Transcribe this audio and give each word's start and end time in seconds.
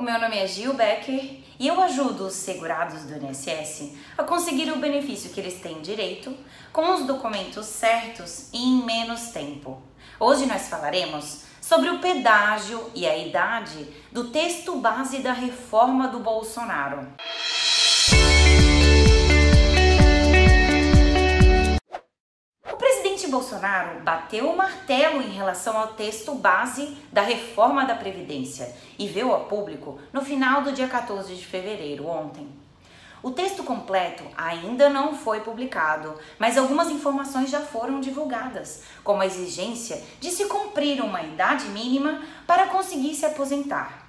o 0.00 0.02
meu 0.02 0.18
nome 0.18 0.38
é 0.38 0.46
Gil 0.46 0.72
Becker 0.72 1.40
e 1.58 1.68
eu 1.68 1.78
ajudo 1.78 2.28
os 2.28 2.32
segurados 2.32 3.02
do 3.02 3.22
INSS 3.22 3.92
a 4.16 4.24
conseguir 4.24 4.72
o 4.72 4.76
benefício 4.76 5.28
que 5.28 5.38
eles 5.38 5.60
têm 5.60 5.82
direito 5.82 6.34
com 6.72 6.94
os 6.94 7.04
documentos 7.04 7.66
certos 7.66 8.48
e 8.50 8.64
em 8.64 8.82
menos 8.82 9.28
tempo. 9.28 9.82
Hoje 10.18 10.46
nós 10.46 10.68
falaremos 10.68 11.42
sobre 11.60 11.90
o 11.90 11.98
pedágio 11.98 12.90
e 12.94 13.06
a 13.06 13.14
idade 13.14 13.86
do 14.10 14.30
texto 14.30 14.76
base 14.76 15.18
da 15.18 15.34
reforma 15.34 16.08
do 16.08 16.20
Bolsonaro. 16.20 17.06
Bolsonaro 23.30 24.00
bateu 24.00 24.50
o 24.50 24.56
martelo 24.56 25.22
em 25.22 25.30
relação 25.30 25.78
ao 25.78 25.94
texto 25.94 26.34
base 26.34 26.96
da 27.12 27.22
reforma 27.22 27.84
da 27.84 27.94
Previdência 27.94 28.74
e 28.98 29.06
veio 29.06 29.32
a 29.32 29.40
público 29.40 29.98
no 30.12 30.20
final 30.20 30.62
do 30.62 30.72
dia 30.72 30.88
14 30.88 31.34
de 31.34 31.46
fevereiro, 31.46 32.06
ontem. 32.06 32.48
O 33.22 33.30
texto 33.30 33.62
completo 33.62 34.24
ainda 34.36 34.88
não 34.88 35.14
foi 35.14 35.40
publicado, 35.40 36.18
mas 36.38 36.56
algumas 36.56 36.90
informações 36.90 37.50
já 37.50 37.60
foram 37.60 38.00
divulgadas, 38.00 38.82
como 39.04 39.22
a 39.22 39.26
exigência 39.26 40.02
de 40.18 40.30
se 40.30 40.46
cumprir 40.46 41.02
uma 41.02 41.22
idade 41.22 41.66
mínima 41.68 42.22
para 42.46 42.66
conseguir 42.66 43.14
se 43.14 43.26
aposentar. 43.26 44.08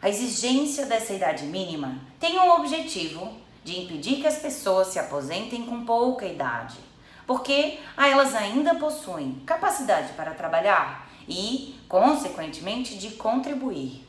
A 0.00 0.08
exigência 0.08 0.86
dessa 0.86 1.12
idade 1.12 1.44
mínima 1.44 1.98
tem 2.18 2.38
o 2.38 2.54
objetivo 2.56 3.32
de 3.62 3.80
impedir 3.80 4.16
que 4.16 4.26
as 4.26 4.38
pessoas 4.38 4.88
se 4.88 4.98
aposentem 4.98 5.64
com 5.64 5.84
pouca 5.84 6.26
idade 6.26 6.93
porque 7.26 7.78
elas 7.96 8.34
ainda 8.34 8.74
possuem 8.74 9.42
capacidade 9.46 10.12
para 10.12 10.34
trabalhar 10.34 11.08
e, 11.28 11.78
consequentemente, 11.88 12.96
de 12.96 13.10
contribuir, 13.10 14.06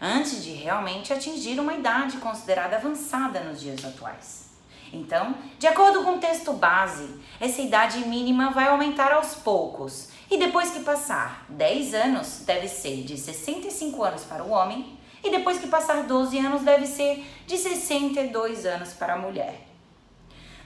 antes 0.00 0.42
de 0.42 0.52
realmente 0.52 1.12
atingir 1.12 1.60
uma 1.60 1.74
idade 1.74 2.16
considerada 2.18 2.76
avançada 2.76 3.40
nos 3.40 3.60
dias 3.60 3.84
atuais. 3.84 4.50
Então, 4.92 5.36
de 5.58 5.66
acordo 5.66 6.02
com 6.02 6.16
o 6.16 6.18
texto 6.18 6.52
base, 6.52 7.08
essa 7.38 7.60
idade 7.60 8.00
mínima 8.00 8.50
vai 8.50 8.68
aumentar 8.68 9.12
aos 9.12 9.36
poucos 9.36 10.08
e 10.28 10.36
depois 10.36 10.70
que 10.70 10.80
passar 10.80 11.46
10 11.48 11.94
anos, 11.94 12.42
deve 12.44 12.66
ser 12.66 13.04
de 13.04 13.16
65 13.16 14.02
anos 14.02 14.24
para 14.24 14.42
o 14.42 14.50
homem 14.50 14.98
e 15.22 15.30
depois 15.30 15.58
que 15.58 15.68
passar 15.68 16.04
12 16.04 16.38
anos, 16.38 16.62
deve 16.62 16.86
ser 16.86 17.24
de 17.46 17.56
62 17.56 18.66
anos 18.66 18.92
para 18.92 19.14
a 19.14 19.18
mulher. 19.18 19.69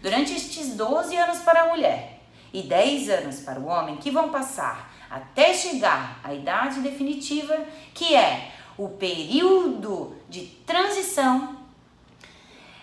Durante 0.05 0.35
estes 0.35 0.75
12 0.77 1.17
anos 1.17 1.39
para 1.39 1.63
a 1.63 1.69
mulher 1.69 2.21
e 2.53 2.61
10 2.61 3.09
anos 3.09 3.41
para 3.41 3.59
o 3.59 3.65
homem, 3.65 3.97
que 3.97 4.11
vão 4.11 4.29
passar 4.29 4.93
até 5.09 5.55
chegar 5.55 6.21
à 6.23 6.35
idade 6.35 6.81
definitiva, 6.81 7.57
que 7.95 8.15
é 8.15 8.53
o 8.77 8.91
período 8.91 10.15
de 10.29 10.43
transição, 10.67 11.57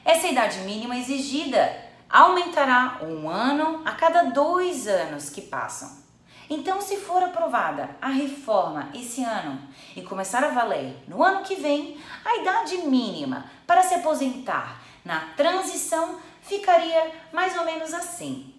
essa 0.04 0.26
idade 0.26 0.62
mínima 0.62 0.98
exigida 0.98 1.72
aumentará 2.10 2.98
um 3.04 3.30
ano 3.30 3.84
a 3.86 3.92
cada 3.92 4.24
dois 4.32 4.88
anos 4.88 5.30
que 5.30 5.44
passam. 5.44 6.02
Então, 6.50 6.82
se 6.82 6.98
for 6.98 7.22
aprovada 7.22 7.92
a 8.02 8.08
reforma 8.08 8.90
esse 8.96 9.24
ano 9.24 9.62
e 9.96 10.02
começar 10.02 10.44
a 10.44 10.50
valer 10.50 10.98
no 11.08 11.22
ano 11.22 11.44
que 11.44 11.54
vem, 11.54 12.00
a 12.26 12.38
idade 12.38 12.78
mínima 12.78 13.46
para 13.68 13.84
se 13.84 13.94
aposentar 13.94 14.82
na 15.06 15.20
transição 15.38 16.20
ficaria 16.52 17.12
mais 17.32 17.58
ou 17.58 17.64
menos 17.64 17.94
assim. 17.94 18.54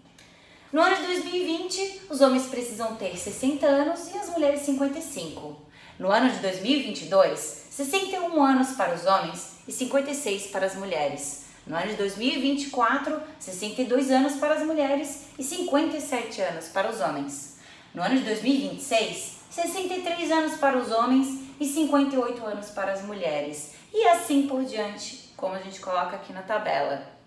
No 0.72 0.80
ano 0.80 0.96
de 0.96 1.02
2020, 1.02 2.02
os 2.08 2.22
homens 2.22 2.46
precisam 2.46 2.96
ter 2.96 3.18
60 3.18 3.66
anos 3.66 4.08
e 4.14 4.16
as 4.16 4.30
mulheres 4.30 4.62
55. 4.62 5.60
No 5.98 6.10
ano 6.10 6.30
de 6.30 6.38
2022, 6.38 7.38
61 7.70 8.42
anos 8.42 8.70
para 8.72 8.94
os 8.94 9.04
homens 9.04 9.58
e 9.68 9.72
56 9.72 10.46
para 10.46 10.64
as 10.64 10.74
mulheres. 10.74 11.44
No 11.66 11.76
ano 11.76 11.88
de 11.88 11.96
2024, 11.96 13.20
62 13.38 14.10
anos 14.10 14.36
para 14.36 14.54
as 14.54 14.62
mulheres 14.62 15.26
e 15.38 15.44
57 15.44 16.40
anos 16.40 16.68
para 16.68 16.90
os 16.90 17.00
homens. 17.00 17.58
No 17.94 18.02
ano 18.02 18.16
de 18.16 18.24
2026, 18.24 19.40
63 19.50 20.30
anos 20.32 20.54
para 20.58 20.78
os 20.78 20.90
homens 20.90 21.28
e 21.60 21.66
58 21.66 22.46
anos 22.46 22.70
para 22.70 22.92
as 22.92 23.02
mulheres. 23.04 23.74
E 23.92 24.08
assim 24.08 24.46
por 24.48 24.64
diante, 24.64 25.30
como 25.36 25.54
a 25.54 25.60
gente 25.60 25.78
coloca 25.78 26.16
aqui 26.16 26.32
na 26.32 26.40
tabela. 26.40 27.21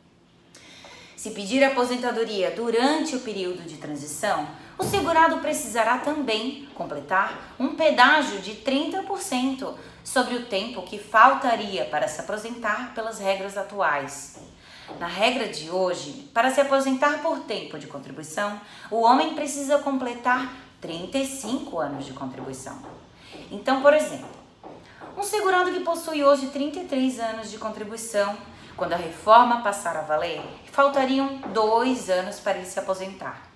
Se 1.16 1.31
pedir 1.31 1.64
aposentadoria 1.64 2.52
durante 2.52 3.16
o 3.16 3.22
período 3.22 3.64
de 3.64 3.78
transição, 3.78 4.48
o 4.78 4.84
segurado 4.84 5.38
precisará 5.38 5.98
também 5.98 6.68
completar 6.76 7.56
um 7.58 7.76
pedágio 7.76 8.42
de 8.42 8.56
30% 8.56 9.74
sobre 10.03 10.36
o 10.36 10.46
tempo 10.46 10.81
que 10.81 11.00
faltaria 11.00 11.86
para 11.86 12.08
se 12.08 12.20
aposentar 12.20 12.94
pelas 12.94 13.20
regras 13.20 13.58
atuais. 13.58 14.38
Na 15.00 15.08
regra 15.08 15.48
de 15.48 15.72
hoje, 15.72 16.30
para 16.34 16.52
se 16.52 16.59
aposentar 16.59 17.22
por 17.22 17.40
tempo 17.40 17.80
de 17.80 17.88
contribuição, 17.88 18.59
o 18.92 19.02
homem 19.02 19.34
precisa 19.34 19.80
completar 19.80 20.53
35 20.82 21.80
anos 21.80 22.06
de 22.06 22.14
contribuição. 22.14 22.78
Então, 23.50 23.82
por 23.82 23.94
exemplo, 23.94 24.30
um 25.18 25.24
segurado 25.24 25.72
que 25.72 25.80
possui 25.80 26.24
hoje 26.24 26.47
33 26.47 27.20
anos 27.20 27.50
de 27.50 27.58
contribuição 27.58 28.38
quando 28.75 28.94
a 28.94 28.97
reforma 28.97 29.62
passar 29.62 29.96
a 29.97 30.02
valer, 30.02 30.41
faltariam 30.72 31.38
dois 31.53 32.09
anos 32.09 32.40
para 32.40 32.58
ele 32.58 32.66
se 32.66 32.80
aposentar. 32.80 33.56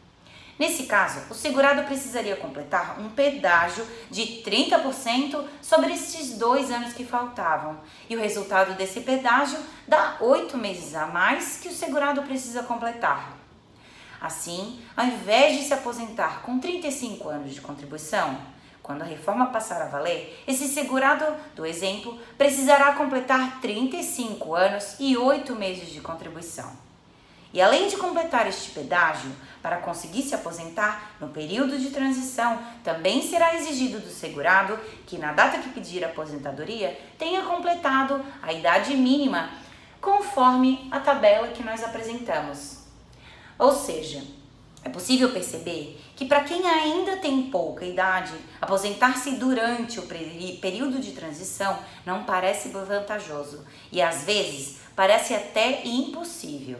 Nesse 0.59 0.83
caso, 0.83 1.21
o 1.29 1.33
segurado 1.33 1.83
precisaria 1.83 2.35
completar 2.35 2.99
um 2.99 3.09
pedágio 3.09 3.87
de 4.11 4.43
30% 4.43 5.45
sobre 5.61 5.93
esses 5.93 6.37
dois 6.37 6.69
anos 6.69 6.91
que 6.91 7.05
faltavam. 7.05 7.77
E 8.09 8.15
o 8.17 8.19
resultado 8.19 8.75
desse 8.75 8.99
pedágio 8.99 9.57
dá 9.87 10.17
oito 10.19 10.57
meses 10.57 10.95
a 10.95 11.07
mais 11.07 11.59
que 11.61 11.69
o 11.69 11.73
segurado 11.73 12.23
precisa 12.23 12.61
completar. 12.61 13.37
Assim, 14.19 14.81
ao 14.97 15.05
invés 15.05 15.57
de 15.57 15.63
se 15.63 15.73
aposentar 15.73 16.41
com 16.41 16.59
35 16.59 17.29
anos 17.29 17.53
de 17.53 17.61
contribuição, 17.61 18.37
quando 18.89 19.03
a 19.03 19.05
reforma 19.05 19.45
passar 19.45 19.83
a 19.83 19.85
valer, 19.85 20.43
esse 20.47 20.67
segurado 20.67 21.23
do 21.55 21.63
exemplo 21.63 22.17
precisará 22.35 22.93
completar 22.93 23.61
35 23.61 24.55
anos 24.55 24.95
e 24.99 25.15
8 25.15 25.55
meses 25.55 25.89
de 25.89 26.01
contribuição. 26.01 26.71
E 27.53 27.61
além 27.61 27.87
de 27.87 27.97
completar 27.97 28.47
este 28.47 28.71
pedágio, 28.71 29.29
para 29.61 29.77
conseguir 29.77 30.23
se 30.23 30.33
aposentar 30.33 31.11
no 31.19 31.29
período 31.29 31.77
de 31.77 31.91
transição, 31.91 32.57
também 32.83 33.21
será 33.21 33.53
exigido 33.53 33.99
do 33.99 34.09
segurado 34.09 34.75
que, 35.05 35.19
na 35.19 35.33
data 35.33 35.59
que 35.59 35.69
pedir 35.69 36.03
aposentadoria, 36.03 36.99
tenha 37.15 37.43
completado 37.43 38.25
a 38.41 38.51
idade 38.51 38.97
mínima 38.97 39.51
conforme 40.01 40.89
a 40.89 40.99
tabela 40.99 41.49
que 41.49 41.61
nós 41.61 41.83
apresentamos. 41.83 42.79
Ou 43.59 43.71
seja, 43.71 44.38
é 44.83 44.89
possível 44.89 45.31
perceber 45.31 45.99
que, 46.15 46.25
para 46.25 46.43
quem 46.43 46.65
ainda 46.65 47.17
tem 47.17 47.43
pouca 47.43 47.85
idade, 47.85 48.33
aposentar-se 48.61 49.31
durante 49.31 49.99
o 49.99 50.07
período 50.07 50.99
de 50.99 51.11
transição 51.11 51.77
não 52.05 52.23
parece 52.23 52.69
vantajoso 52.69 53.65
e 53.91 54.01
às 54.01 54.23
vezes 54.23 54.77
parece 54.95 55.33
até 55.33 55.85
impossível. 55.85 56.79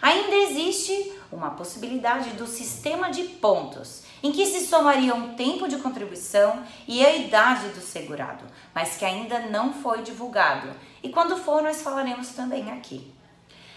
Ainda 0.00 0.34
existe 0.34 1.12
uma 1.30 1.50
possibilidade 1.50 2.30
do 2.30 2.46
sistema 2.46 3.08
de 3.10 3.22
pontos, 3.22 4.02
em 4.20 4.32
que 4.32 4.44
se 4.46 4.66
somaria 4.66 5.14
um 5.14 5.34
tempo 5.34 5.68
de 5.68 5.76
contribuição 5.76 6.64
e 6.88 7.04
a 7.04 7.14
idade 7.14 7.68
do 7.68 7.80
segurado, 7.80 8.44
mas 8.74 8.96
que 8.96 9.04
ainda 9.04 9.38
não 9.46 9.72
foi 9.72 10.02
divulgado. 10.02 10.70
E 11.02 11.08
quando 11.08 11.36
for, 11.36 11.62
nós 11.62 11.82
falaremos 11.82 12.30
também 12.30 12.70
aqui. 12.72 13.12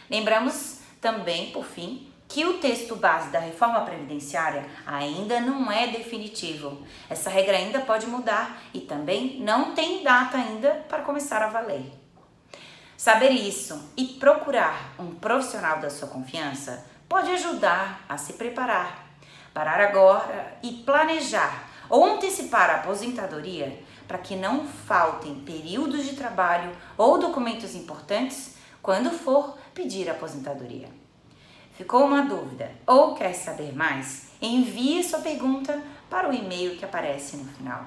Lembramos 0.09 0.79
também, 0.99 1.51
por 1.51 1.63
fim, 1.63 2.11
que 2.27 2.45
o 2.45 2.57
texto 2.57 2.95
base 2.95 3.29
da 3.29 3.39
reforma 3.39 3.81
previdenciária 3.81 4.65
ainda 4.85 5.39
não 5.39 5.71
é 5.71 5.87
definitivo. 5.87 6.81
Essa 7.09 7.29
regra 7.29 7.55
ainda 7.55 7.79
pode 7.81 8.07
mudar 8.07 8.61
e 8.73 8.81
também 8.81 9.39
não 9.39 9.73
tem 9.73 10.03
data 10.03 10.37
ainda 10.37 10.71
para 10.89 11.03
começar 11.03 11.41
a 11.41 11.49
valer. 11.49 11.91
Saber 12.97 13.29
isso 13.29 13.91
e 13.95 14.05
procurar 14.05 14.95
um 14.97 15.15
profissional 15.15 15.79
da 15.79 15.89
sua 15.89 16.07
confiança 16.07 16.85
pode 17.07 17.29
ajudar 17.31 18.03
a 18.09 18.17
se 18.17 18.33
preparar, 18.33 19.05
parar 19.53 19.79
agora 19.79 20.57
e 20.63 20.71
planejar 20.85 21.69
ou 21.89 22.05
antecipar 22.05 22.69
a 22.69 22.75
aposentadoria 22.75 23.83
para 24.07 24.17
que 24.17 24.35
não 24.35 24.65
faltem 24.65 25.35
períodos 25.41 26.05
de 26.05 26.15
trabalho 26.15 26.75
ou 26.97 27.19
documentos 27.19 27.75
importantes 27.75 28.55
quando 28.81 29.11
for 29.11 29.57
pedir 29.73 30.09
aposentadoria. 30.09 31.04
Ficou 31.77 32.05
uma 32.05 32.21
dúvida 32.21 32.71
ou 32.87 33.15
quer 33.15 33.33
saber 33.33 33.75
mais? 33.75 34.29
Envie 34.41 35.03
sua 35.03 35.19
pergunta 35.19 35.81
para 36.09 36.29
o 36.29 36.33
e-mail 36.33 36.77
que 36.77 36.85
aparece 36.85 37.35
no 37.35 37.43
final. 37.43 37.85